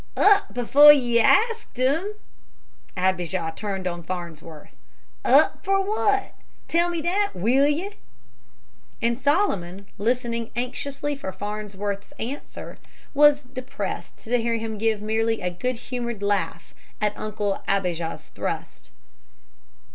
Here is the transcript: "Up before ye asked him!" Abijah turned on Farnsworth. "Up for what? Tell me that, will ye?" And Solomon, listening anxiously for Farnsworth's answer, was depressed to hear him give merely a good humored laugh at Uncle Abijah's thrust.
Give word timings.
"Up 0.17 0.51
before 0.55 0.91
ye 0.91 1.19
asked 1.19 1.77
him!" 1.77 2.15
Abijah 2.97 3.53
turned 3.55 3.85
on 3.85 4.01
Farnsworth. 4.01 4.75
"Up 5.23 5.63
for 5.63 5.79
what? 5.79 6.33
Tell 6.67 6.89
me 6.89 7.01
that, 7.01 7.33
will 7.35 7.67
ye?" 7.67 7.97
And 8.99 9.15
Solomon, 9.15 9.85
listening 9.99 10.49
anxiously 10.55 11.15
for 11.15 11.31
Farnsworth's 11.31 12.13
answer, 12.17 12.79
was 13.13 13.43
depressed 13.43 14.17
to 14.23 14.41
hear 14.41 14.57
him 14.57 14.79
give 14.79 15.03
merely 15.03 15.39
a 15.41 15.51
good 15.51 15.75
humored 15.75 16.23
laugh 16.23 16.73
at 16.99 17.15
Uncle 17.15 17.63
Abijah's 17.67 18.23
thrust. 18.33 18.89